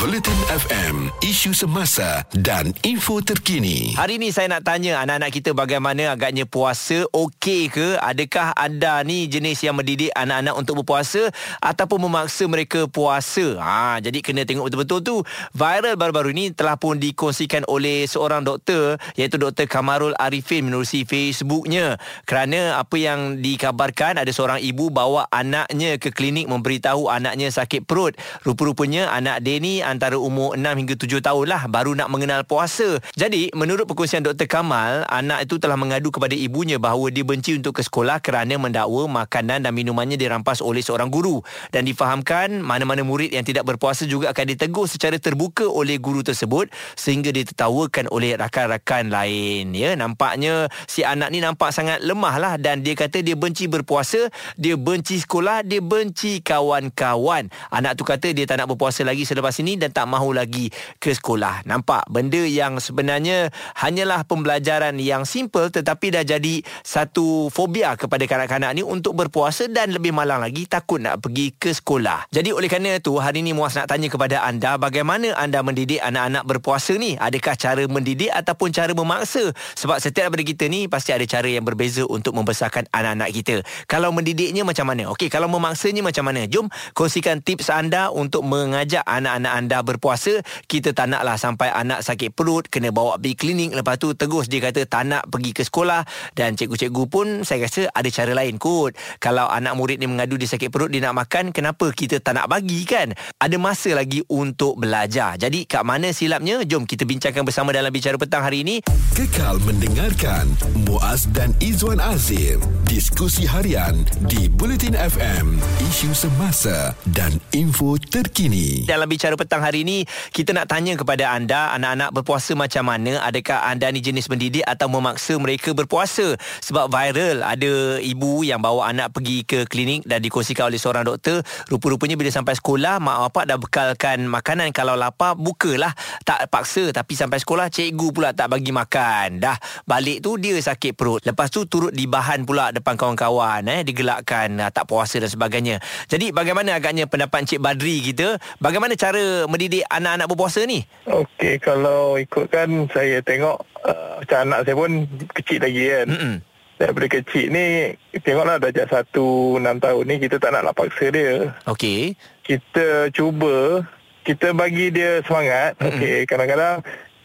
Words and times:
Bulletin 0.00 0.40
FM, 0.48 1.12
isu 1.20 1.52
semasa 1.52 2.24
dan 2.32 2.72
info 2.80 3.20
terkini. 3.20 3.92
Hari 3.92 4.16
ini 4.16 4.32
saya 4.32 4.48
nak 4.48 4.64
tanya 4.64 5.04
anak-anak 5.04 5.28
kita 5.28 5.52
bagaimana 5.52 6.16
agaknya 6.16 6.48
puasa 6.48 7.04
okey 7.12 7.68
ke? 7.68 8.00
Adakah 8.00 8.56
anda 8.56 9.04
ni 9.04 9.28
jenis 9.28 9.60
yang 9.60 9.76
mendidik 9.76 10.08
anak-anak 10.16 10.56
untuk 10.56 10.80
berpuasa 10.80 11.28
ataupun 11.60 12.08
memaksa 12.08 12.48
mereka 12.48 12.88
puasa? 12.88 13.60
Ha, 13.60 14.00
jadi 14.00 14.24
kena 14.24 14.48
tengok 14.48 14.72
betul-betul 14.72 15.00
tu. 15.04 15.16
Viral 15.52 16.00
baru-baru 16.00 16.32
ini 16.32 16.56
telah 16.56 16.80
pun 16.80 16.96
dikongsikan 16.96 17.68
oleh 17.68 18.08
seorang 18.08 18.48
doktor 18.48 18.96
iaitu 19.20 19.36
Dr. 19.36 19.68
Kamarul 19.68 20.16
Arifin 20.16 20.72
menerusi 20.72 21.04
Facebooknya. 21.04 22.00
Kerana 22.24 22.80
apa 22.80 22.96
yang 22.96 23.44
dikabarkan 23.44 24.24
ada 24.24 24.32
seorang 24.32 24.56
ibu 24.64 24.88
bawa 24.88 25.28
anaknya 25.28 26.00
ke 26.00 26.08
klinik 26.16 26.48
memberitahu 26.48 27.12
anaknya 27.12 27.52
sakit 27.52 27.84
perut. 27.84 28.16
Rupa-rupanya 28.40 29.12
anak 29.12 29.44
dia 29.44 29.60
ni 29.60 29.81
antara 29.82 30.16
umur 30.16 30.54
6 30.54 30.62
hingga 30.62 30.94
7 30.94 31.20
tahun 31.20 31.46
lah 31.50 31.62
baru 31.66 31.92
nak 31.98 32.08
mengenal 32.08 32.46
puasa. 32.46 33.02
Jadi 33.18 33.52
menurut 33.52 33.84
perkongsian 33.84 34.24
Dr. 34.24 34.46
Kamal, 34.48 35.04
anak 35.10 35.44
itu 35.44 35.58
telah 35.58 35.76
mengadu 35.76 36.14
kepada 36.14 36.32
ibunya 36.32 36.80
bahawa 36.80 37.10
dia 37.10 37.26
benci 37.26 37.58
untuk 37.58 37.76
ke 37.78 37.82
sekolah 37.84 38.22
kerana 38.22 38.56
mendakwa 38.56 39.10
makanan 39.10 39.66
dan 39.66 39.72
minumannya 39.74 40.14
dirampas 40.14 40.62
oleh 40.62 40.80
seorang 40.80 41.10
guru. 41.10 41.42
Dan 41.74 41.84
difahamkan 41.84 42.62
mana-mana 42.62 43.02
murid 43.02 43.34
yang 43.34 43.42
tidak 43.42 43.66
berpuasa 43.68 44.06
juga 44.06 44.30
akan 44.30 44.44
ditegur 44.54 44.86
secara 44.86 45.18
terbuka 45.18 45.66
oleh 45.66 45.98
guru 45.98 46.22
tersebut 46.22 46.70
sehingga 46.94 47.34
ditertawakan 47.34 48.08
oleh 48.08 48.38
rakan-rakan 48.38 49.10
lain. 49.10 49.74
Ya, 49.74 49.98
nampaknya 49.98 50.70
si 50.86 51.02
anak 51.02 51.34
ni 51.34 51.42
nampak 51.42 51.74
sangat 51.74 52.00
lemah 52.00 52.36
lah 52.38 52.54
dan 52.56 52.86
dia 52.86 52.94
kata 52.94 53.20
dia 53.24 53.34
benci 53.34 53.66
berpuasa, 53.66 54.30
dia 54.54 54.78
benci 54.78 55.18
sekolah, 55.18 55.66
dia 55.66 55.82
benci 55.82 56.38
kawan-kawan. 56.44 57.48
Anak 57.72 57.98
tu 57.98 58.04
kata 58.06 58.30
dia 58.30 58.44
tak 58.44 58.62
nak 58.62 58.70
berpuasa 58.72 59.02
lagi 59.02 59.24
selepas 59.24 59.56
ini 59.58 59.71
dan 59.78 59.94
tak 59.94 60.10
mahu 60.10 60.34
lagi 60.36 60.68
ke 61.00 61.14
sekolah. 61.14 61.64
Nampak 61.64 62.10
benda 62.10 62.42
yang 62.42 62.82
sebenarnya 62.82 63.54
hanyalah 63.78 64.26
pembelajaran 64.26 64.98
yang 64.98 65.24
simple 65.24 65.70
tetapi 65.70 66.18
dah 66.18 66.26
jadi 66.26 66.60
satu 66.82 67.48
fobia 67.54 67.94
kepada 67.94 68.26
kanak-kanak 68.26 68.74
ni 68.74 68.82
untuk 68.84 69.14
berpuasa 69.14 69.70
dan 69.70 69.94
lebih 69.94 70.10
malang 70.10 70.42
lagi 70.42 70.66
takut 70.66 70.98
nak 71.00 71.22
pergi 71.22 71.54
ke 71.54 71.70
sekolah. 71.70 72.28
Jadi 72.34 72.50
oleh 72.50 72.66
kerana 72.66 72.98
itu 72.98 73.16
hari 73.16 73.40
ini 73.40 73.54
Muaz 73.54 73.78
nak 73.78 73.86
tanya 73.86 74.10
kepada 74.10 74.42
anda 74.42 74.74
bagaimana 74.74 75.38
anda 75.38 75.62
mendidik 75.62 76.02
anak-anak 76.02 76.44
berpuasa 76.44 76.98
ni? 76.98 77.14
Adakah 77.14 77.54
cara 77.54 77.82
mendidik 77.86 78.34
ataupun 78.34 78.74
cara 78.74 78.90
memaksa? 78.90 79.54
Sebab 79.78 80.02
setiap 80.02 80.32
daripada 80.32 80.48
kita 80.48 80.64
ni 80.72 80.88
pasti 80.88 81.12
ada 81.12 81.28
cara 81.28 81.44
yang 81.44 81.60
berbeza 81.60 82.08
untuk 82.08 82.32
membesarkan 82.32 82.88
anak-anak 82.88 83.30
kita. 83.36 83.56
Kalau 83.84 84.08
mendidiknya 84.16 84.64
macam 84.64 84.88
mana? 84.88 85.12
Okey, 85.12 85.28
kalau 85.28 85.44
memaksanya 85.52 86.00
macam 86.00 86.24
mana? 86.24 86.48
Jom 86.48 86.72
kongsikan 86.96 87.44
tips 87.44 87.68
anda 87.68 88.08
untuk 88.08 88.40
mengajak 88.48 89.04
anak-anak 89.04 89.51
anda 89.52 89.84
berpuasa 89.84 90.40
kita 90.64 90.96
tak 90.96 91.12
naklah 91.12 91.36
sampai 91.36 91.68
anak 91.68 92.00
sakit 92.00 92.32
perut 92.32 92.72
kena 92.72 92.88
bawa 92.88 93.20
pergi 93.20 93.36
klinik. 93.36 93.70
Lepas 93.76 94.00
tu 94.00 94.16
terus 94.16 94.48
dia 94.48 94.64
kata 94.64 94.88
tak 94.88 95.04
nak 95.04 95.28
pergi 95.28 95.52
ke 95.52 95.62
sekolah. 95.62 96.08
Dan 96.32 96.56
cikgu-cikgu 96.56 97.04
pun 97.12 97.26
saya 97.44 97.68
rasa 97.68 97.92
ada 97.92 98.08
cara 98.08 98.32
lain 98.32 98.56
kot. 98.56 98.96
Kalau 99.20 99.44
anak 99.52 99.76
murid 99.76 100.00
ni 100.00 100.08
mengadu 100.08 100.40
dia 100.40 100.48
sakit 100.48 100.72
perut 100.72 100.88
dia 100.88 101.04
nak 101.04 101.20
makan 101.20 101.52
kenapa 101.52 101.92
kita 101.92 102.24
tak 102.24 102.40
nak 102.40 102.48
bagi 102.48 102.88
kan? 102.88 103.12
Ada 103.36 103.56
masa 103.60 103.92
lagi 103.92 104.24
untuk 104.32 104.80
belajar. 104.80 105.36
Jadi 105.36 105.68
kat 105.68 105.84
mana 105.84 106.16
silapnya? 106.16 106.64
Jom 106.64 106.88
kita 106.88 107.04
bincangkan 107.04 107.44
bersama 107.44 107.76
dalam 107.76 107.92
bicara 107.92 108.16
petang 108.16 108.40
hari 108.40 108.64
ini. 108.64 108.80
Kekal 109.12 109.60
mendengarkan 109.68 110.48
Muaz 110.88 111.28
dan 111.36 111.52
Izwan 111.60 112.00
Azim. 112.00 112.64
Diskusi 112.88 113.44
harian 113.44 114.04
di 114.24 114.48
Bulletin 114.48 114.96
FM 114.96 115.60
isu 115.84 116.14
semasa 116.16 116.96
dan 117.12 117.36
info 117.52 117.98
terkini. 117.98 118.88
Dalam 118.88 119.10
bicara 119.10 119.34
petang 119.34 119.41
hari 119.50 119.82
ini 119.82 120.04
kita 120.30 120.54
nak 120.54 120.70
tanya 120.70 120.94
kepada 120.94 121.32
anda 121.32 121.72
anak-anak 121.74 122.10
berpuasa 122.14 122.52
macam 122.52 122.86
mana? 122.86 123.22
Adakah 123.24 123.66
anda 123.66 123.88
ni 123.88 124.04
jenis 124.04 124.28
mendidik 124.28 124.62
atau 124.68 124.86
memaksa 124.92 125.38
mereka 125.40 125.72
berpuasa? 125.72 126.36
Sebab 126.62 126.92
viral 126.92 127.40
ada 127.40 127.98
ibu 127.98 128.44
yang 128.44 128.60
bawa 128.60 128.92
anak 128.92 129.16
pergi 129.16 129.42
ke 129.48 129.64
klinik 129.64 130.04
dan 130.04 130.20
dikongsikan 130.20 130.68
oleh 130.68 130.76
seorang 130.76 131.08
doktor. 131.08 131.40
Rupa-rupanya 131.72 132.14
bila 132.18 132.28
sampai 132.28 132.52
sekolah 132.58 133.00
mak 133.00 133.30
bapak 133.30 133.44
dah 133.48 133.58
bekalkan 133.58 134.18
makanan. 134.28 134.70
Kalau 134.76 134.94
lapar 134.98 135.34
bukalah. 135.34 135.96
Tak 136.22 136.52
paksa 136.52 136.92
tapi 136.92 137.16
sampai 137.16 137.40
sekolah 137.40 137.72
cikgu 137.72 138.08
pula 138.12 138.36
tak 138.36 138.52
bagi 138.52 138.70
makan. 138.70 139.40
Dah 139.40 139.56
balik 139.88 140.20
tu 140.20 140.36
dia 140.36 140.60
sakit 140.60 140.92
perut. 140.92 141.24
Lepas 141.24 141.48
tu 141.48 141.64
turut 141.64 141.90
dibahan 141.94 142.44
pula 142.44 142.68
depan 142.74 143.00
kawan-kawan 143.00 143.64
eh 143.72 143.80
digelakkan 143.86 144.60
tak 144.68 144.84
puasa 144.84 145.16
dan 145.16 145.30
sebagainya. 145.32 145.80
Jadi 146.10 146.34
bagaimana 146.34 146.76
agaknya 146.76 147.08
pendapat 147.08 147.48
Encik 147.48 147.60
Badri 147.64 148.04
kita? 148.04 148.36
Bagaimana 148.60 148.92
cara 148.98 149.22
mendidik 149.48 149.84
anak-anak 149.88 150.26
berpuasa 150.28 150.64
ni? 150.64 150.84
Okey, 151.08 151.58
kalau 151.58 152.16
ikutkan 152.16 152.88
saya 152.92 153.20
tengok 153.24 153.62
uh, 153.84 154.20
macam 154.22 154.38
anak 154.48 154.60
saya 154.64 154.74
pun 154.76 154.92
kecil 155.34 155.60
lagi 155.62 155.84
kan. 155.88 156.06
Mm-mm. 156.08 156.34
Daripada 156.80 157.06
kecil 157.14 157.46
ni, 157.54 157.94
tengoklah 158.26 158.58
darjah 158.58 158.88
satu, 158.90 159.58
enam 159.62 159.78
tahun 159.78 160.02
ni, 160.02 160.16
kita 160.18 160.42
tak 160.42 160.50
nak 160.50 160.74
paksa 160.74 161.14
dia. 161.14 161.54
Okey. 161.70 162.18
Kita 162.42 163.06
cuba, 163.14 163.86
kita 164.26 164.50
bagi 164.50 164.90
dia 164.90 165.22
semangat. 165.22 165.78
Okey, 165.78 166.26
kadang-kadang 166.26 166.82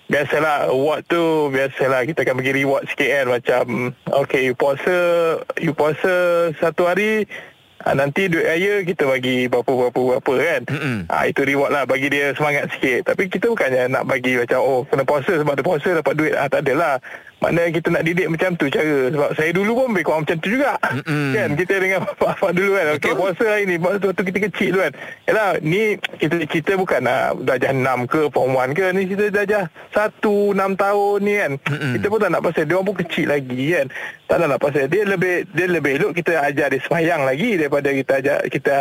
Biasalah 0.08 0.72
award 0.72 1.04
tu 1.04 1.52
Biasalah 1.52 2.08
kita 2.08 2.24
akan 2.24 2.40
bagi 2.40 2.56
reward 2.64 2.88
sikit 2.88 3.12
kan 3.12 3.26
Macam 3.28 3.64
Okay 4.24 4.48
you 4.48 4.56
puasa 4.56 4.96
You 5.60 5.76
puasa 5.76 6.48
Satu 6.64 6.88
hari 6.88 7.28
Ha, 7.88 7.96
nanti 7.96 8.28
duit 8.28 8.44
raya 8.44 8.84
kita 8.84 9.08
bagi 9.08 9.48
berapa-berapa-berapa 9.48 10.34
kan. 10.44 10.62
Ha, 11.08 11.32
itu 11.32 11.48
reward 11.48 11.72
lah 11.72 11.88
bagi 11.88 12.12
dia 12.12 12.36
semangat 12.36 12.68
sikit. 12.76 13.08
Tapi 13.08 13.32
kita 13.32 13.48
bukannya 13.48 13.88
nak 13.88 14.04
bagi 14.04 14.36
macam 14.36 14.60
oh 14.60 14.84
kena 14.84 15.08
puasa 15.08 15.40
sebab 15.40 15.56
dia 15.56 15.64
puasa 15.64 15.90
dapat 15.96 16.14
duit. 16.20 16.36
Ha, 16.36 16.52
tak 16.52 16.68
adalah. 16.68 17.00
Maknanya 17.38 17.70
kita 17.70 17.88
nak 17.94 18.02
didik 18.02 18.28
macam 18.34 18.50
tu 18.58 18.66
cara. 18.66 19.14
Sebab 19.14 19.30
saya 19.38 19.52
dulu 19.54 19.72
pun 19.78 19.94
lebih 19.94 20.06
kurang 20.10 20.22
macam 20.26 20.38
tu 20.42 20.50
juga. 20.50 20.74
Mm-mm. 20.82 21.30
Kan? 21.38 21.50
Kita 21.54 21.74
dengan 21.78 22.00
bapak-bapak 22.10 22.52
dulu 22.58 22.72
kan. 22.74 22.86
Okey 22.98 23.14
puasa 23.14 23.44
hari 23.46 23.64
ni 23.70 23.76
Waktu 23.78 24.24
kita 24.34 24.40
kecil 24.50 24.70
tu 24.74 24.80
kan. 24.82 24.94
Yalah 25.30 25.50
ni 25.62 25.82
kita 26.18 26.36
kita 26.50 26.72
bukan 26.82 27.02
nak 27.06 27.46
Darjah 27.46 27.74
6 27.78 28.10
ke 28.10 28.22
Form 28.34 28.58
1 28.58 28.74
ke. 28.74 28.86
Ni 28.90 29.02
kita 29.06 29.26
darjah 29.30 29.64
1 29.94 30.18
6 30.18 30.58
tahun 30.58 31.18
ni 31.22 31.34
kan. 31.38 31.52
Mm-mm. 31.62 31.94
Kita 32.02 32.06
pun 32.10 32.20
tak 32.26 32.32
nak 32.34 32.42
pasal. 32.42 32.64
Dia 32.66 32.74
orang 32.74 32.88
pun 32.90 32.98
kecil 33.06 33.28
lagi 33.30 33.64
kan. 33.70 33.88
Tak 34.26 34.36
nak 34.42 34.48
nak 34.58 34.62
pasal. 34.62 34.84
Dia 34.90 35.02
lebih 35.06 35.36
Dia 35.54 35.66
lebih 35.70 35.92
elok 36.02 36.12
kita 36.18 36.42
ajar 36.42 36.68
dia 36.74 36.82
semayang 36.90 37.22
lagi 37.22 37.54
Daripada 37.54 37.90
kita 37.94 38.12
ajar 38.18 38.38
Kita 38.50 38.76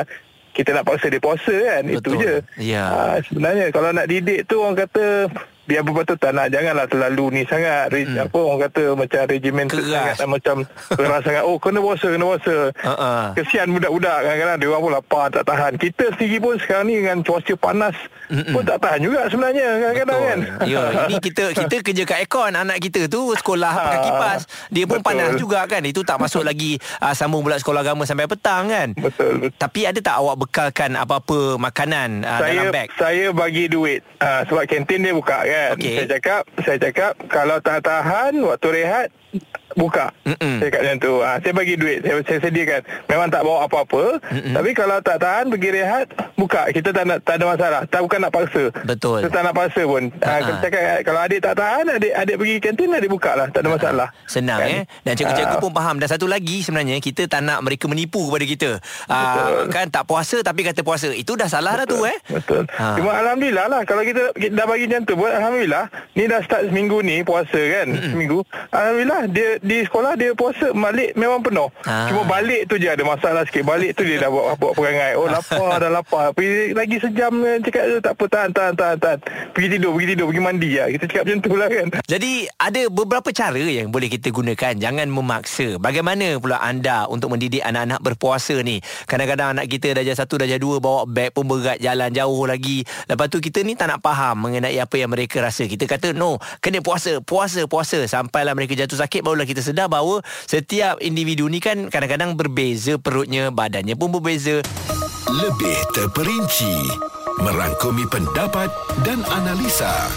kita 0.56 0.72
nak 0.72 0.88
paksa 0.88 1.12
dia 1.12 1.20
puasa 1.20 1.52
kan. 1.52 1.82
Betul. 1.84 2.00
Itu 2.00 2.10
je. 2.16 2.34
Ya. 2.56 2.84
ha, 2.88 3.20
Sebenarnya 3.20 3.68
Kalau 3.68 3.92
nak 3.92 4.08
didik 4.08 4.48
tu 4.48 4.64
Orang 4.64 4.80
kata 4.80 5.28
biar 5.66 5.82
betul 5.82 6.14
tak 6.14 6.30
nak 6.30 6.46
janganlah 6.54 6.86
terlalu 6.86 7.24
ni 7.34 7.42
sangat. 7.50 7.90
Hmm. 7.90 8.22
apa 8.22 8.38
orang 8.38 8.60
kata 8.70 8.84
macam 8.94 9.20
regimen 9.26 9.66
sangat 9.66 10.16
macam 10.30 10.56
keras 10.94 11.22
sangat. 11.26 11.42
Oh 11.42 11.58
kena 11.58 11.82
puasa 11.82 12.06
kena 12.14 12.24
puasa. 12.24 12.56
Uh-uh. 12.70 13.24
kesian 13.34 13.74
budak-budak 13.74 14.18
kadang-kadang. 14.22 14.58
Dia 14.62 14.68
orang 14.70 14.82
pun 14.86 14.92
lapar 14.94 15.24
tak 15.34 15.44
tahan. 15.44 15.72
Kita 15.74 16.04
sendiri 16.14 16.38
pun 16.38 16.54
sekarang 16.62 16.86
ni 16.86 16.94
dengan 17.02 17.18
cuaca 17.26 17.54
panas 17.58 17.96
Mm-mm. 18.30 18.54
pun 18.54 18.62
tak 18.62 18.78
tahan 18.78 19.00
juga 19.02 19.20
sebenarnya 19.26 19.66
kadang-kadang 19.82 20.20
kan. 20.22 20.38
Ya 20.70 20.82
ini 21.10 21.16
kita 21.18 21.44
kita 21.50 21.76
kerja 21.82 22.02
kat 22.06 22.18
aircon 22.22 22.52
anak 22.54 22.78
kita 22.78 23.10
tu 23.10 23.34
sekolah 23.34 23.72
ha. 23.74 23.82
pakai 23.90 24.00
kipas 24.06 24.40
dia 24.70 24.84
pun 24.86 25.02
betul. 25.02 25.08
panas 25.10 25.30
juga 25.34 25.60
kan. 25.66 25.82
Itu 25.82 26.06
tak 26.06 26.22
masuk 26.22 26.46
lagi 26.50 26.78
uh, 27.02 27.14
sambung 27.18 27.42
pula 27.42 27.58
sekolah 27.58 27.82
agama 27.82 28.06
sampai 28.06 28.30
petang 28.30 28.70
kan. 28.70 28.88
Betul, 28.94 29.42
betul. 29.42 29.58
tapi 29.58 29.80
ada 29.82 29.98
tak 29.98 30.16
awak 30.22 30.46
bekalkan 30.46 30.94
apa-apa 30.94 31.58
makanan 31.58 32.22
uh, 32.22 32.38
saya, 32.38 32.54
dalam 32.54 32.64
beg 32.70 32.88
saya 32.94 33.26
bagi 33.34 33.66
duit. 33.66 34.00
Uh, 34.22 34.46
sebab 34.46 34.64
kantin 34.70 35.02
dia 35.02 35.12
buka 35.12 35.42
kan 35.42 35.55
kan. 35.56 35.68
Okay. 35.80 35.94
Saya 35.96 36.08
cakap, 36.18 36.42
saya 36.62 36.78
cakap 36.78 37.12
kalau 37.32 37.56
tak 37.64 37.80
tahan 37.84 38.32
waktu 38.44 38.68
rehat 38.82 39.08
buka. 39.76 40.08
Mm-mm. 40.24 40.58
Saya 40.58 40.68
kat 40.72 40.80
macam 40.82 40.98
tu. 40.98 41.14
Ha, 41.20 41.30
saya 41.44 41.52
bagi 41.52 41.74
duit. 41.76 41.98
Saya, 42.00 42.14
saya 42.24 42.38
sediakan. 42.48 42.80
Memang 43.12 43.28
tak 43.28 43.42
bawa 43.44 43.68
apa-apa. 43.68 44.02
Mm-mm. 44.32 44.54
Tapi 44.56 44.70
kalau 44.72 44.96
tak 45.04 45.16
tahan 45.20 45.44
pergi 45.52 45.70
rehat, 45.76 46.06
buka. 46.34 46.72
Kita 46.72 46.88
tak 46.96 47.04
nak 47.04 47.18
tak 47.22 47.34
ada 47.38 47.44
masalah. 47.44 47.80
Tak 47.86 48.00
bukan 48.00 48.18
nak 48.24 48.32
paksa. 48.32 48.64
Betul. 48.88 49.18
Kita 49.22 49.30
tak 49.30 49.42
nak 49.44 49.54
paksa 49.54 49.82
pun. 49.84 50.02
Ha, 50.24 50.32
cakap 50.64 50.82
kalau 51.04 51.20
adik 51.20 51.40
tak 51.44 51.54
tahan, 51.60 51.84
adik 51.92 52.12
adik 52.16 52.36
pergi 52.40 52.56
kantin 52.58 52.88
adik 52.96 53.10
buka 53.12 53.32
lah. 53.36 53.46
Tak 53.52 53.60
ada 53.60 53.68
masalah. 53.68 54.08
Senang 54.24 54.60
kan? 54.64 54.72
eh. 54.72 54.82
Dan 55.04 55.12
cikgu-cikgu 55.14 55.56
ha. 55.60 55.62
pun 55.62 55.72
faham. 55.76 55.96
Dan 56.00 56.08
satu 56.08 56.26
lagi 56.26 56.64
sebenarnya 56.64 56.96
kita 56.98 57.28
tak 57.28 57.44
nak 57.44 57.60
mereka 57.60 57.84
menipu 57.86 58.32
kepada 58.32 58.44
kita. 58.48 58.70
Ha, 59.12 59.18
kan 59.68 59.92
tak 59.92 60.08
puasa 60.08 60.40
tapi 60.40 60.64
kata 60.64 60.80
puasa. 60.80 61.12
Itu 61.12 61.36
dah 61.36 61.52
salah 61.52 61.76
Betul. 61.76 61.84
dah 61.84 61.86
tu 61.92 61.98
eh. 62.08 62.18
Betul. 62.32 62.62
Ha. 62.80 62.96
Cuma 62.96 63.12
alhamdulillah 63.12 63.66
lah 63.68 63.80
kalau 63.84 64.02
kita, 64.02 64.32
kita 64.32 64.56
dah 64.56 64.66
bagi 64.66 64.88
macam 64.88 65.02
tu 65.04 65.14
buat 65.20 65.32
alhamdulillah. 65.36 65.84
Ni 66.16 66.24
dah 66.24 66.40
start 66.40 66.72
seminggu 66.72 67.04
ni 67.04 67.20
puasa 67.20 67.60
kan. 67.60 67.86
Mm-mm. 67.92 68.10
Seminggu. 68.16 68.40
Alhamdulillah 68.72 69.20
dia 69.28 69.48
di 69.66 69.82
sekolah 69.84 70.14
dia 70.14 70.32
puasa 70.32 70.70
balik 70.70 71.18
memang 71.18 71.42
penuh. 71.42 71.68
Ah. 71.84 72.08
Cuma 72.08 72.22
balik 72.24 72.70
tu 72.70 72.78
je 72.78 72.88
ada 72.88 73.02
masalah 73.02 73.42
sikit. 73.44 73.66
Balik 73.66 73.98
tu 73.98 74.06
dia 74.06 74.22
dah 74.22 74.30
buat 74.30 74.56
buat 74.56 74.72
perangai. 74.78 75.18
Oh 75.18 75.26
lapar 75.26 75.76
dah 75.82 75.90
lapar. 75.90 76.32
Pergi 76.32 76.72
lagi 76.72 76.96
sejam 77.02 77.32
cakap 77.60 77.84
tak 78.00 78.12
apa 78.14 78.24
tahan 78.30 78.50
tahan 78.54 78.74
tahan 78.78 78.96
tahan. 79.02 79.18
Pergi 79.52 79.68
tidur 79.76 79.90
pergi 79.92 80.06
tidur 80.14 80.26
pergi 80.30 80.42
mandi 80.42 80.70
lah. 80.78 80.88
Kita 80.94 81.04
cakap 81.10 81.22
macam 81.26 81.38
tu 81.42 81.52
lah 81.58 81.68
kan. 81.68 81.86
Jadi 82.06 82.32
ada 82.56 82.82
beberapa 82.88 83.28
cara 83.34 83.58
yang 83.58 83.90
boleh 83.90 84.08
kita 84.12 84.30
gunakan 84.30 84.72
Jangan 84.76 85.08
memaksa 85.08 85.80
Bagaimana 85.80 86.36
pula 86.36 86.60
anda 86.60 87.08
Untuk 87.08 87.32
mendidik 87.32 87.64
anak-anak 87.64 88.00
berpuasa 88.04 88.60
ni 88.60 88.80
Kadang-kadang 89.08 89.56
anak 89.56 89.66
kita 89.72 89.96
Darjah 89.96 90.16
satu, 90.16 90.36
darjah 90.40 90.60
dua 90.60 90.78
Bawa 90.78 91.08
beg 91.08 91.32
pun 91.32 91.48
berat 91.48 91.80
Jalan 91.80 92.12
jauh 92.12 92.44
lagi 92.44 92.84
Lepas 93.08 93.26
tu 93.32 93.40
kita 93.40 93.64
ni 93.64 93.74
tak 93.74 93.90
nak 93.92 94.00
faham 94.04 94.36
Mengenai 94.44 94.76
apa 94.76 94.96
yang 95.00 95.10
mereka 95.10 95.40
rasa 95.40 95.64
Kita 95.64 95.88
kata 95.88 96.12
no 96.12 96.36
Kena 96.60 96.84
puasa 96.84 97.18
Puasa, 97.24 97.64
puasa 97.64 98.04
Sampailah 98.04 98.52
mereka 98.52 98.76
jatuh 98.76 99.00
sakit 99.00 99.24
Barulah 99.24 99.48
kita 99.48 99.55
sedar 99.64 99.88
bahawa 99.88 100.20
Setiap 100.44 101.00
individu 101.00 101.48
ni 101.48 101.62
kan 101.62 101.88
Kadang-kadang 101.88 102.36
berbeza 102.36 103.00
perutnya 103.00 103.48
Badannya 103.48 103.96
pun 103.96 104.12
berbeza. 104.12 104.60
Lebih 105.30 105.78
terperinci 105.92 106.74
Merangkumi 107.40 108.08
pendapat 108.08 108.72
dan 109.04 109.20
analisa 109.28 110.08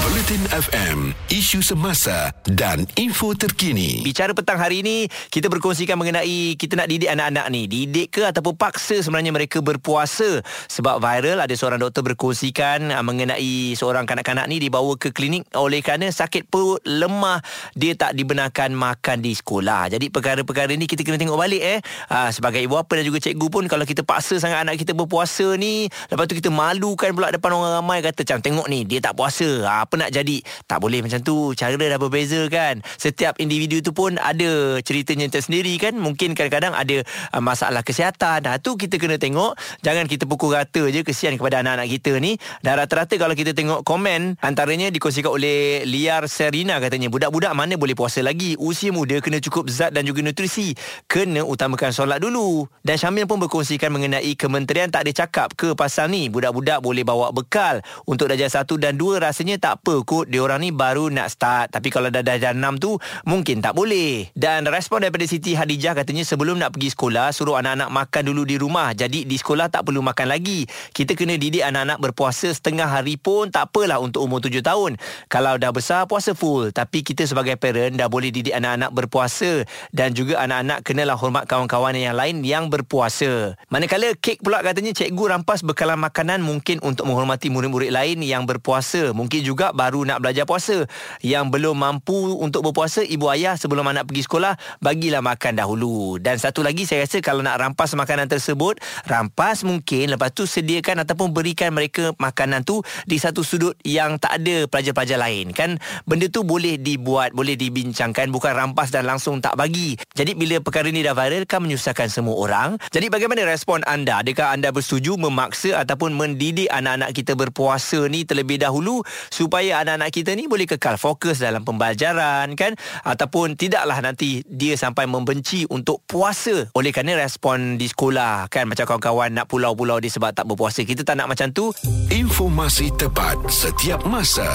Bulletin 0.00 0.48
FM 0.48 1.12
Isu 1.28 1.60
semasa 1.60 2.32
Dan 2.48 2.88
info 2.96 3.36
terkini. 3.36 4.00
Bicara 4.00 4.32
petang 4.32 4.56
hari 4.56 4.80
ini 4.80 5.04
Kita 5.28 5.52
berkongsikan 5.52 6.00
mengenai 6.00 6.56
Kita 6.56 6.80
nak 6.80 6.88
didik 6.88 7.12
anak-anak 7.12 7.46
ni. 7.52 7.68
Didik 7.68 8.16
ke 8.16 8.24
ataupun 8.24 8.56
paksa 8.56 9.04
sebenarnya 9.04 9.36
mereka 9.36 9.60
berpuasa? 9.60 10.40
Sebab 10.72 10.96
viral 10.96 11.44
Ada 11.44 11.52
seorang 11.52 11.76
doktor 11.76 12.08
berkongsikan 12.08 12.88
uh, 12.88 13.04
Mengenai 13.04 13.76
seorang 13.76 14.08
kanak-kanak 14.08 14.48
ni 14.48 14.64
Dibawa 14.64 14.96
ke 14.96 15.12
klinik 15.12 15.44
Oleh 15.52 15.84
kerana 15.84 16.08
sakit 16.08 16.48
perut 16.48 16.80
Lemah. 16.88 17.44
Dia 17.76 17.92
tak 17.92 18.16
dibenarkan 18.16 18.72
makan 18.72 19.20
di 19.20 19.36
sekolah. 19.36 19.92
Jadi 19.92 20.08
perkara-perkara 20.08 20.72
ni 20.72 20.88
Kita 20.88 21.04
kena 21.04 21.20
tengok 21.20 21.36
balik 21.36 21.60
eh. 21.60 21.84
Uh, 22.08 22.32
Sebagai 22.32 22.64
ibu 22.64 22.80
apa 22.80 22.96
dan 22.96 23.04
juga 23.04 23.20
cikgu 23.20 23.46
pun 23.52 23.68
Kalau 23.68 23.84
kita 23.84 24.00
paksa 24.08 24.40
sangat 24.40 24.64
anak 24.64 24.80
kita 24.80 24.96
berpuasa 24.96 25.52
ni 25.60 25.92
Lepas 26.08 26.24
tu 26.24 26.40
kita 26.40 26.48
malukan 26.48 27.12
pula 27.12 27.28
Depan 27.28 27.52
orang 27.52 27.84
ramai 27.84 28.00
Kata 28.00 28.24
macam 28.24 28.40
tengok 28.40 28.66
ni 28.72 28.88
Dia 28.88 29.04
tak 29.04 29.20
puasa. 29.20 29.50
Ha, 29.68 29.81
Apa 29.82 29.98
nak 29.98 30.14
jadi? 30.14 30.38
Tak 30.70 30.78
boleh 30.78 31.02
macam 31.02 31.18
tu. 31.26 31.50
Cara 31.58 31.74
dah 31.74 31.98
berbeza 31.98 32.46
kan. 32.46 32.78
Setiap 32.94 33.42
individu 33.42 33.82
tu 33.82 33.90
pun 33.90 34.14
Ada 34.14 34.78
ceritanya 34.86 35.26
tersendiri 35.26 35.74
kan. 35.82 35.98
Mungkin 35.98 36.38
kadang-kadang 36.38 36.78
ada 36.78 37.02
uh, 37.34 37.42
Masalah 37.42 37.82
kesihatan. 37.82 38.46
Nah 38.46 38.62
tu 38.62 38.78
kita 38.78 39.02
kena 39.02 39.18
tengok. 39.18 39.58
Jangan 39.82 40.06
kita 40.06 40.30
pukul 40.30 40.54
rata 40.54 40.86
je. 40.86 41.02
Kesian 41.02 41.34
kepada 41.34 41.66
anak-anak 41.66 41.90
kita 41.98 42.22
ni. 42.22 42.38
Dan 42.62 42.78
rata-rata 42.78 43.18
kalau 43.18 43.34
kita 43.34 43.50
tengok 43.52 43.82
komen 43.82 44.38
Antaranya 44.38 44.92
dikongsikan 44.94 45.34
oleh 45.34 45.82
Liar 45.82 46.30
Serina 46.30 46.78
katanya 46.78 47.10
Budak-budak 47.10 47.52
mana 47.56 47.74
boleh 47.74 47.98
puasa 47.98 48.22
lagi? 48.22 48.54
Usia 48.62 48.94
muda 48.94 49.18
kena 49.18 49.42
cukup 49.42 49.66
zat 49.66 49.90
dan 49.90 50.06
juga 50.06 50.22
nutrisi. 50.22 50.76
Kena 51.10 51.42
utamakan 51.42 51.90
solat 51.90 52.22
dulu. 52.22 52.70
Dan 52.86 52.94
Syamil 53.00 53.26
pun 53.26 53.42
berkongsikan 53.42 53.90
mengenai 53.90 54.38
Kementerian 54.38 54.92
tak 54.92 55.08
ada 55.08 55.26
cakap 55.26 55.56
ke 55.58 55.74
pasal 55.74 56.12
ni. 56.12 56.30
Budak-budak 56.30 56.78
boleh 56.84 57.02
bawa 57.02 57.32
bekal 57.32 57.80
Untuk 58.04 58.28
darjah 58.30 58.62
1 58.62 58.68
dan 58.76 58.94
2 58.94 59.18
rasanya 59.18 59.56
tak 59.56 59.71
apa 59.78 59.94
kot 60.04 60.28
Diorang 60.28 60.60
ni 60.60 60.74
baru 60.74 61.08
nak 61.08 61.32
start. 61.32 61.72
Tapi 61.72 61.88
kalau 61.88 62.10
dah 62.12 62.20
darjah 62.20 62.52
6 62.52 62.82
tu 62.82 62.98
Mungkin 63.24 63.62
tak 63.62 63.72
boleh. 63.72 64.28
Dan 64.36 64.68
respon 64.68 65.00
daripada 65.00 65.24
Siti 65.24 65.54
Hadijah 65.54 65.94
katanya 65.94 66.26
Sebelum 66.26 66.58
nak 66.58 66.74
pergi 66.74 66.92
sekolah 66.92 67.30
Suruh 67.30 67.56
anak-anak 67.56 67.88
makan 67.88 68.22
dulu 68.28 68.42
di 68.42 68.56
rumah. 68.58 68.90
Jadi 68.92 69.24
di 69.24 69.36
sekolah 69.38 69.70
tak 69.70 69.86
perlu 69.86 70.02
makan 70.02 70.26
lagi. 70.28 70.66
Kita 70.90 71.14
kena 71.14 71.38
didik 71.38 71.62
anak-anak 71.62 72.02
berpuasa 72.02 72.50
Setengah 72.50 72.90
hari 72.90 73.16
pun 73.16 73.48
tak 73.48 73.70
apalah 73.70 74.02
Untuk 74.02 74.26
umur 74.26 74.42
7 74.42 74.58
tahun. 74.60 74.98
Kalau 75.30 75.54
dah 75.56 75.70
besar 75.70 76.04
puasa 76.10 76.34
full. 76.34 76.74
Tapi 76.74 77.06
kita 77.06 77.24
sebagai 77.24 77.54
parent 77.54 77.94
Dah 77.94 78.10
boleh 78.10 78.34
didik 78.34 78.52
anak-anak 78.52 78.90
berpuasa. 78.92 79.62
Dan 79.94 80.12
juga 80.12 80.42
anak-anak 80.42 80.82
kenalah 80.82 81.16
hormat 81.16 81.46
kawan-kawan 81.46 81.94
yang 81.94 82.18
lain 82.18 82.42
Yang 82.42 82.74
berpuasa. 82.74 83.54
Manakala 83.70 84.12
kek 84.18 84.42
pula 84.42 84.60
katanya 84.60 84.90
Cikgu 84.90 85.38
rampas 85.38 85.62
bekalan 85.62 86.00
makanan 86.02 86.42
Mungkin 86.42 86.82
untuk 86.82 87.06
menghormati 87.06 87.46
murid-murid 87.52 87.94
lain 87.94 88.18
Yang 88.26 88.56
berpuasa. 88.56 89.14
Mungkin 89.14 89.46
juga 89.46 89.61
baru 89.70 90.02
nak 90.02 90.18
belajar 90.18 90.42
puasa. 90.42 90.82
Yang 91.22 91.46
belum 91.54 91.78
mampu 91.78 92.32
untuk 92.38 92.64
berpuasa 92.64 93.04
Ibu 93.04 93.28
ayah 93.36 93.60
sebelum 93.60 93.84
anak 93.84 94.08
pergi 94.08 94.24
sekolah 94.24 94.54
Bagilah 94.80 95.20
makan 95.20 95.60
dahulu. 95.60 96.16
Dan 96.16 96.40
satu 96.40 96.64
lagi 96.64 96.88
saya 96.88 97.04
rasa 97.04 97.20
Kalau 97.20 97.44
nak 97.44 97.60
rampas 97.60 97.92
makanan 97.92 98.30
tersebut 98.32 98.80
Rampas 99.04 99.66
mungkin 99.68 100.16
Lepas 100.16 100.32
tu 100.32 100.48
sediakan 100.48 101.04
Ataupun 101.04 101.36
berikan 101.36 101.76
mereka 101.76 102.16
makanan 102.16 102.64
tu 102.64 102.80
Di 103.04 103.20
satu 103.20 103.44
sudut 103.44 103.76
yang 103.84 104.16
tak 104.16 104.40
ada 104.40 104.64
pelajar-pelajar 104.66 105.18
lain. 105.20 105.52
Kan 105.52 105.76
benda 106.08 106.32
tu 106.32 106.46
boleh 106.46 106.80
dibuat 106.80 107.36
Boleh 107.36 107.58
dibincangkan 107.58 108.32
Bukan 108.32 108.52
rampas 108.56 108.88
dan 108.88 109.04
langsung 109.04 109.44
tak 109.44 109.60
bagi. 109.60 110.00
Jadi 110.16 110.32
bila 110.32 110.62
perkara 110.64 110.88
ni 110.88 111.04
dah 111.04 111.12
viral 111.12 111.44
Kan 111.44 111.68
menyusahkan 111.68 112.08
semua 112.08 112.40
orang. 112.40 112.80
Jadi 112.88 113.12
bagaimana 113.12 113.44
respon 113.44 113.84
anda? 113.84 114.24
Adakah 114.24 114.56
anda 114.56 114.72
bersetuju 114.72 115.20
memaksa 115.20 115.76
Ataupun 115.84 116.16
mendidik 116.16 116.72
anak-anak 116.72 117.12
kita 117.12 117.36
berpuasa 117.36 118.08
ni 118.08 118.24
Terlebih 118.24 118.64
dahulu 118.64 119.04
Supaya 119.28 119.51
anak-anak 119.60 120.08
kita 120.08 120.32
ni 120.32 120.48
boleh 120.48 120.64
kekal 120.64 120.96
fokus 120.96 121.44
dalam 121.44 121.60
pembelajaran 121.60 122.56
kan? 122.56 122.72
Ataupun 123.04 123.60
tidaklah 123.60 124.00
nanti 124.00 124.40
dia 124.48 124.72
sampai 124.80 125.04
membenci 125.04 125.68
untuk 125.68 126.00
puasa. 126.08 126.72
Oleh 126.72 126.88
kerana 126.88 127.20
respon 127.20 127.76
di 127.76 127.84
sekolah 127.92 128.48
kan? 128.48 128.64
Macam 128.64 128.88
kawan-kawan 128.88 129.36
nak 129.36 129.46
pulau-pulau 129.52 130.00
dia 130.00 130.08
sebab 130.08 130.32
tak 130.32 130.48
berpuasa. 130.48 130.88
Kita 130.88 131.04
tak 131.04 131.20
nak 131.20 131.28
macam 131.28 131.52
tu. 131.52 131.68
Informasi 132.08 132.88
tepat 132.96 133.36
setiap 133.52 134.06
masa 134.08 134.48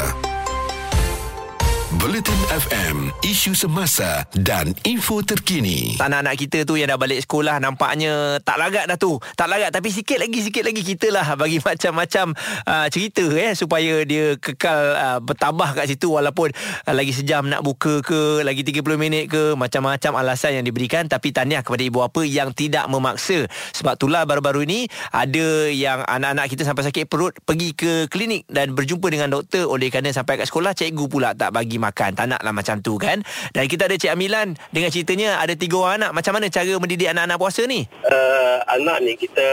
Bulletin 1.95 2.35
FM 2.51 3.15
Isu 3.23 3.55
semasa 3.55 4.27
Dan 4.35 4.75
info 4.83 5.23
terkini. 5.23 5.95
Anak-anak 6.03 6.35
kita 6.35 6.67
tu 6.67 6.75
yang 6.75 6.91
dah 6.91 6.99
balik 6.99 7.23
sekolah 7.23 7.63
Nampaknya 7.63 8.43
tak 8.43 8.59
larat 8.59 8.91
dah 8.91 8.99
tu. 8.99 9.15
Tak 9.39 9.47
larat 9.47 9.71
tapi 9.71 9.87
sikit 9.95 10.19
lagi 10.19 10.43
Sikit 10.43 10.67
lagi 10.67 10.83
kita 10.83 11.15
lah 11.15 11.23
Bagi 11.39 11.63
macam-macam 11.63 12.35
uh, 12.67 12.87
cerita 12.91 13.23
eh 13.39 13.55
Supaya 13.55 14.03
dia 14.03 14.35
kekal 14.35 14.79
uh, 14.99 15.19
bertabah 15.23 15.79
kat 15.79 15.87
situ 15.87 16.11
Walaupun 16.11 16.51
uh, 16.51 16.91
lagi 16.91 17.15
sejam 17.15 17.47
nak 17.47 17.63
buka 17.63 18.03
ke 18.03 18.43
Lagi 18.43 18.67
30 18.67 18.83
minit 18.99 19.31
ke 19.31 19.55
Macam-macam 19.55 20.11
alasan 20.19 20.59
yang 20.59 20.67
diberikan. 20.67 21.07
Tapi 21.07 21.31
tahniah 21.31 21.63
kepada 21.63 21.87
ibu 21.87 22.03
apa 22.03 22.19
yang 22.27 22.51
tidak 22.51 22.83
memaksa. 22.91 23.47
Sebab 23.79 23.95
itulah 23.95 24.27
baru-baru 24.27 24.67
ni 24.67 24.91
Ada 25.15 25.71
yang 25.71 26.03
anak-anak 26.03 26.51
kita 26.51 26.67
sampai 26.67 26.83
sakit 26.83 27.07
perut 27.07 27.31
Pergi 27.47 27.71
ke 27.71 28.11
klinik 28.11 28.43
Dan 28.51 28.75
berjumpa 28.75 29.07
dengan 29.07 29.31
doktor. 29.39 29.71
Oleh 29.71 29.87
kerana 29.87 30.11
sampai 30.11 30.35
kat 30.43 30.51
sekolah 30.51 30.75
Cikgu 30.75 31.07
pula 31.07 31.31
tak 31.31 31.55
bagi 31.55 31.76
makan. 31.79 32.13
Tak 32.17 32.25
naklah 32.29 32.53
macam 32.53 32.81
tu 32.81 32.97
kan? 32.97 33.21
Dan 33.53 33.65
kita 33.69 33.87
ada 33.87 33.95
Cik 33.95 34.11
Amilan 34.13 34.57
Dengan 34.73 34.89
ceritanya 34.91 35.39
Ada 35.39 35.53
tiga 35.55 35.77
orang 35.79 35.95
anak. 36.03 36.11
Macam 36.17 36.31
mana 36.37 36.51
cara 36.51 36.73
mendidik 36.77 37.09
anak-anak 37.09 37.37
puasa 37.39 37.61
ni? 37.65 37.85
uh, 37.87 38.57
anak 38.75 38.97
ni 39.05 39.13
kita 39.15 39.47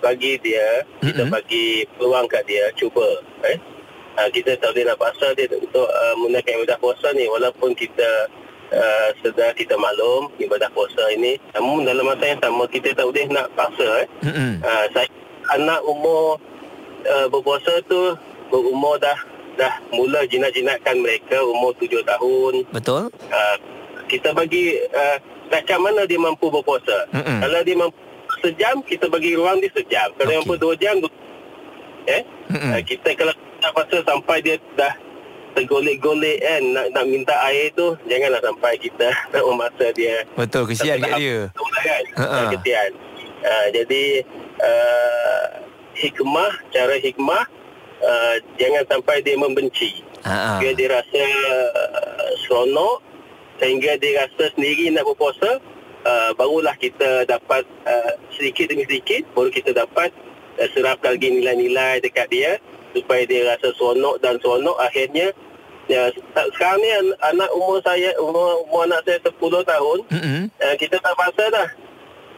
bagi 0.00 0.36
dia 0.40 0.84
kita 1.00 1.24
Mm-mm. 1.24 1.32
bagi 1.32 1.84
peluang 1.96 2.26
kat 2.28 2.44
dia. 2.48 2.68
Cuba 2.76 3.04
eh? 3.48 3.58
Uh, 4.14 4.30
kita 4.30 4.54
tak 4.62 4.70
boleh 4.70 4.86
nak 4.86 4.98
paksa 5.00 5.34
dia 5.34 5.50
untuk 5.50 5.90
uh, 5.90 6.14
menaikkan 6.22 6.60
ibadah 6.62 6.78
puasa 6.78 7.10
ni. 7.16 7.26
Walaupun 7.26 7.74
kita 7.74 8.30
uh, 8.72 9.08
sedar 9.22 9.52
kita 9.54 9.74
maklum 9.76 10.30
ibadah 10.38 10.70
puasa 10.72 11.02
ini 11.12 11.38
namun 11.54 11.84
dalam 11.84 12.06
masa 12.06 12.24
yang 12.26 12.40
sama 12.40 12.64
kita 12.70 12.94
tak 12.94 13.04
boleh 13.06 13.26
nak 13.30 13.46
paksa 13.58 13.88
eh? 14.04 14.06
Mm-mm. 14.24 14.52
uh, 14.62 14.86
saya 14.94 15.08
anak 15.52 15.80
umur 15.84 16.40
uh, 17.04 17.26
berpuasa 17.28 17.80
tu 17.90 18.16
berumur 18.48 18.96
dah 19.00 19.16
dah 19.54 19.72
mula 19.94 20.26
jinak-jinakkan 20.26 20.98
mereka 20.98 21.38
umur 21.42 21.72
7 21.78 22.02
tahun 22.02 22.52
Betul? 22.74 23.02
uh, 23.10 23.56
kita 24.06 24.36
bagi 24.36 24.78
uh, 24.92 25.16
macam 25.48 25.78
mana 25.86 26.02
dia 26.04 26.18
mampu 26.20 26.50
berpuasa. 26.50 27.08
Mm-mm. 27.12 27.38
Kalau 27.40 27.60
dia 27.62 27.76
mampu 27.76 27.98
sejam, 28.42 28.74
kita 28.84 29.06
bagi 29.08 29.36
ruang 29.36 29.60
dia 29.62 29.70
sejam. 29.72 30.08
Kalau 30.18 30.30
okay. 30.30 30.38
mampu 30.42 30.54
dua 30.58 30.74
jam, 30.76 30.96
eh, 32.08 32.22
Mm-mm. 32.52 32.70
uh, 32.74 32.82
kita 32.84 33.08
kalau 33.16 33.32
tak 33.62 33.70
puasa 33.72 33.96
sampai 34.04 34.38
dia 34.44 34.56
dah 34.76 34.92
tergolek-golek 35.54 36.42
kan 36.42 36.62
nak, 36.74 36.86
nak 36.90 37.04
minta 37.06 37.34
air 37.46 37.70
tu 37.78 37.94
janganlah 38.10 38.42
sampai 38.42 38.74
kita 38.76 39.08
nak 39.32 39.42
memaksa 39.46 39.86
dia 39.94 40.26
Betul, 40.34 40.66
kesian 40.66 40.98
kat 40.98 41.14
dia 41.16 41.48
Betul 41.54 41.68
kan 41.78 42.04
uh-uh. 42.18 42.46
kesian 42.58 42.90
uh, 43.46 43.66
jadi 43.70 44.04
uh, 44.58 45.44
hikmah 45.94 46.52
cara 46.74 46.98
hikmah 46.98 47.46
uh, 48.00 48.34
jangan 48.56 48.84
sampai 48.88 49.20
dia 49.20 49.36
membenci 49.36 50.02
sehingga 50.56 50.70
dia 50.74 50.88
rasa 50.90 51.22
uh, 51.22 52.10
seronok 52.40 52.96
sehingga 53.56 53.94
dia 53.96 54.18
rasa 54.18 54.50
sendiri 54.50 54.88
nak 54.88 55.04
berpuasa 55.04 55.60
uh, 56.02 56.30
barulah 56.34 56.74
kita 56.74 57.22
dapat 57.24 57.62
uh, 57.84 58.12
sedikit 58.30 58.68
demi 58.68 58.82
sedikit 58.84 59.22
baru 59.30 59.48
kita 59.48 59.70
dapat 59.72 60.10
uh, 60.56 60.68
serapkan 60.70 61.14
lagi 61.14 61.28
nilai-nilai 61.30 62.00
dekat 62.00 62.26
dia 62.28 62.56
supaya 62.90 63.22
dia 63.24 63.46
rasa 63.46 63.70
seronok 63.74 64.18
dan 64.18 64.38
seronok 64.38 64.78
akhirnya 64.80 65.30
ya, 65.84 66.08
se- 66.08 66.50
sekarang 66.52 66.78
ni 66.78 66.90
an- 66.90 67.18
anak 67.26 67.50
umur 67.52 67.78
saya 67.80 68.14
umur, 68.16 68.64
umur 68.64 68.86
anak 68.86 69.04
saya 69.04 69.18
10 69.20 69.34
tahun 69.64 69.98
Mm-mm. 70.08 70.42
uh, 70.56 70.74
kita 70.74 70.96
tak 70.96 71.14
paksa 71.14 71.44
dah 71.48 71.68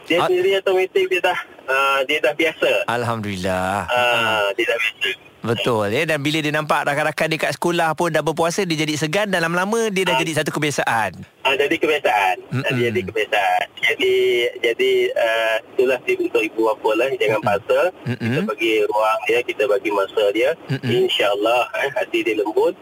dia 0.03 0.17
Ah. 0.17 0.25
sendiri 0.25 0.55
automatik 0.55 1.05
dia 1.07 1.19
dah 1.21 1.39
uh, 1.67 1.99
dia 2.03 2.17
dah 2.19 2.33
biasa. 2.33 2.71
Alhamdulillah. 2.87 3.87
Uh, 3.87 4.47
dia 4.55 4.65
dah 4.65 4.77
biasa. 4.77 5.09
Betul 5.37 5.95
ya 5.95 6.03
dan 6.03 6.19
bila 6.19 6.43
dia 6.43 6.51
nampak 6.51 6.83
rakan-rakan 6.83 7.27
dia 7.29 7.39
kat 7.39 7.55
sekolah 7.55 7.95
pun 7.95 8.11
dah 8.11 8.19
berpuasa 8.19 8.67
dia 8.67 8.83
jadi 8.83 8.99
segan 8.99 9.31
dan 9.31 9.39
lama-lama 9.39 9.87
dia 9.87 10.03
dah 10.03 10.17
Ah. 10.17 10.19
jadi 10.19 10.43
satu 10.43 10.51
kebiasaan. 10.51 11.23
Uh, 11.45 11.55
jadi 11.55 11.75
kebiasaan. 11.77 12.35
Mm-mm. 12.51 12.65
Mm-mm. 12.67 12.83
Jadi 12.83 12.99
kebiasaan. 13.05 13.65
Jadi 13.79 14.15
jadi 14.59 14.91
uh, 15.13 15.55
itulah 15.71 15.99
tip 16.03 16.19
untuk 16.19 16.43
ibu 16.43 16.67
bapa 16.67 16.89
lah 16.99 17.07
jangan 17.15 17.39
Mm-mm. 17.39 17.47
paksa. 17.47 17.81
Mm-mm. 18.03 18.19
Kita 18.19 18.39
bagi 18.43 18.73
ruang 18.91 19.19
dia, 19.23 19.39
kita 19.39 19.63
bagi 19.69 19.89
masa 19.93 20.23
dia. 20.35 20.51
Mm-mm. 20.67 20.89
Insya-Allah 21.05 21.61
eh, 21.79 21.89
hati 21.95 22.19
dia 22.27 22.35
lembut 22.35 22.75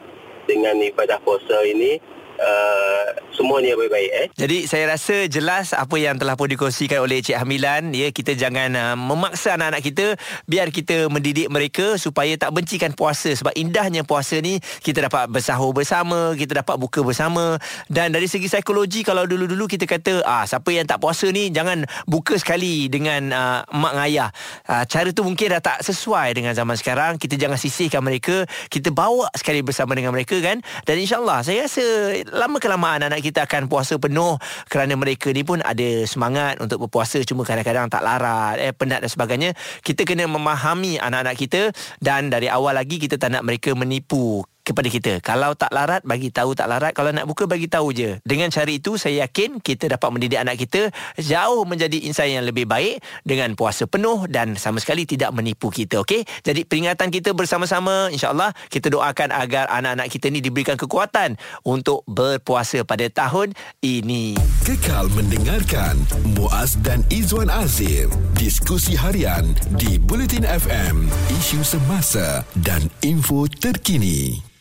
dengan 0.50 0.74
ibadah 0.80 1.22
puasa 1.22 1.62
ini 1.62 2.02
uh, 2.38 3.04
semuanya 3.34 3.74
baik-baik 3.74 4.12
eh. 4.14 4.28
Jadi 4.38 4.70
saya 4.70 4.94
rasa 4.94 5.26
jelas 5.26 5.74
apa 5.74 5.98
yang 5.98 6.22
telah 6.22 6.38
pun 6.38 6.48
dikongsikan 6.48 7.02
oleh 7.02 7.26
Cik 7.26 7.42
Hamilan 7.42 7.90
ya 7.98 8.14
kita 8.14 8.38
jangan 8.38 8.78
uh, 8.78 8.96
memaksa 8.96 9.58
anak-anak 9.58 9.82
kita 9.82 10.06
biar 10.46 10.70
kita 10.70 11.10
mendidik 11.10 11.50
mereka 11.50 11.98
supaya 11.98 12.38
tak 12.38 12.54
bencikan 12.54 12.94
puasa 12.94 13.34
sebab 13.34 13.58
indahnya 13.58 14.06
puasa 14.06 14.38
ni 14.38 14.62
kita 14.86 15.10
dapat 15.10 15.34
bersahur 15.34 15.74
bersama, 15.74 16.38
kita 16.38 16.62
dapat 16.62 16.78
buka 16.78 17.02
bersama 17.02 17.58
dan 17.90 18.14
dari 18.14 18.30
segi 18.30 18.46
psikologi 18.46 19.02
kalau 19.02 19.26
dulu-dulu 19.26 19.66
kita 19.66 19.90
kata 19.90 20.22
ah 20.24 20.46
siapa 20.46 20.70
yang 20.70 20.86
tak 20.86 21.02
puasa 21.02 21.28
ni 21.34 21.50
jangan 21.50 21.90
buka 22.06 22.38
sekali 22.38 22.88
dengan 22.88 23.34
uh, 23.34 23.62
mak 23.74 23.96
dengan 23.96 24.12
ayah. 24.12 24.30
Uh, 24.68 24.84
cara 24.84 25.10
tu 25.16 25.24
mungkin 25.24 25.56
dah 25.56 25.64
tak 25.64 25.80
sesuai 25.80 26.36
dengan 26.36 26.52
zaman 26.52 26.76
sekarang. 26.76 27.16
Kita 27.16 27.40
jangan 27.40 27.56
sisihkan 27.56 28.04
mereka, 28.04 28.44
kita 28.68 28.92
bawa 28.92 29.32
sekali 29.32 29.64
bersama 29.64 29.96
dengan 29.96 30.12
mereka 30.12 30.36
kan 30.44 30.60
dan 30.84 30.96
insyaallah 31.00 31.48
saya 31.48 31.66
rasa 31.66 31.86
lama 32.32 32.58
kelamaan 32.58 33.06
anak 33.06 33.22
kita 33.22 33.46
akan 33.46 33.70
puasa 33.70 34.00
penuh 34.02 34.40
kerana 34.72 34.98
mereka 34.98 35.30
ni 35.30 35.46
pun 35.46 35.62
ada 35.62 36.06
semangat 36.10 36.58
untuk 36.64 36.88
berpuasa. 36.88 37.22
Cuma 37.22 37.46
kadang-kadang 37.46 37.92
tak 37.92 38.02
larat 38.02 38.58
eh 38.58 38.74
penat 38.74 39.06
dan 39.06 39.12
sebagainya. 39.12 39.50
Kita 39.86 40.08
kena 40.08 40.26
memahami 40.26 40.98
anak-anak 40.98 41.36
kita 41.38 41.62
dan 42.02 42.34
dari 42.34 42.50
awal 42.50 42.74
lagi 42.74 42.98
kita 42.98 43.22
tak 43.22 43.36
nak 43.36 43.46
mereka 43.46 43.76
menipu 43.78 44.42
kepada 44.66 44.90
kita. 44.90 45.22
Kalau 45.22 45.54
tak 45.54 45.70
larat 45.70 46.02
bagi 46.02 46.34
tahu 46.34 46.58
tak 46.58 46.66
larat, 46.66 46.98
kalau 46.98 47.14
nak 47.14 47.30
buka 47.30 47.46
bagi 47.46 47.70
tahu 47.70 47.94
je. 47.94 48.18
Dengan 48.26 48.50
cara 48.50 48.68
itu 48.74 48.98
saya 48.98 49.30
yakin 49.30 49.62
kita 49.62 49.86
dapat 49.94 50.10
mendidik 50.10 50.42
anak 50.42 50.58
kita 50.58 50.90
jauh 51.22 51.62
menjadi 51.70 52.02
insan 52.10 52.34
yang 52.34 52.44
lebih 52.50 52.66
baik 52.66 53.00
dengan 53.22 53.54
puasa 53.54 53.86
penuh 53.86 54.26
dan 54.26 54.58
sama 54.58 54.82
sekali 54.82 55.06
tidak 55.06 55.30
menipu 55.32 55.70
kita, 55.70 56.02
okey? 56.02 56.26
Jadi 56.42 56.66
peringatan 56.66 57.14
kita 57.14 57.38
bersama-sama 57.38 58.10
insya-Allah 58.10 58.52
kita 58.74 58.90
doakan 58.90 59.30
agar 59.30 59.70
anak-anak 59.70 60.10
kita 60.10 60.34
ni 60.34 60.42
diberikan 60.42 60.74
kekuatan 60.76 61.38
untuk 61.62 62.02
berpuasa 62.10 62.82
pada 62.82 63.06
tahun 63.14 63.54
ini. 63.86 64.34
Kekal 64.66 65.14
mendengarkan 65.14 66.02
Muaz 66.34 66.82
dan 66.82 67.06
Izwan 67.14 67.54
Azir 67.54 68.10
diskusi 68.34 68.98
harian 68.98 69.54
di 69.78 70.02
Bulletin 70.02 70.48
FM, 70.48 71.06
isu 71.38 71.62
semasa 71.62 72.42
dan 72.66 72.90
info 73.06 73.46
terkini. 73.46 74.55